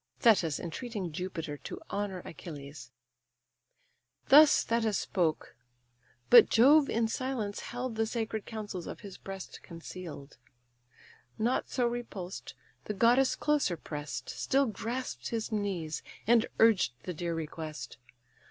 THETIS 0.21 0.59
ENTREATING 0.59 1.11
JUPITER 1.11 1.57
TO 1.57 1.79
HONOUR 1.91 2.23
ACHILLES 2.25 2.89
Thus 4.29 4.63
Thetis 4.63 4.97
spoke; 4.97 5.55
but 6.31 6.49
Jove 6.49 6.89
in 6.89 7.07
silence 7.07 7.59
held 7.59 7.93
The 7.95 8.07
sacred 8.07 8.47
counsels 8.47 8.87
of 8.87 9.01
his 9.01 9.19
breast 9.19 9.61
conceal'd. 9.61 10.37
Not 11.37 11.69
so 11.69 11.85
repulsed, 11.85 12.55
the 12.85 12.95
goddess 12.95 13.35
closer 13.35 13.77
press'd, 13.77 14.29
Still 14.29 14.65
grasp'd 14.65 15.27
his 15.27 15.51
knees, 15.51 16.01
and 16.25 16.47
urged 16.57 16.93
the 17.03 17.13
dear 17.13 17.35
request. 17.35 17.99